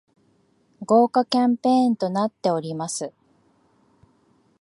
[0.83, 3.13] 豪華キャンペーンとなっております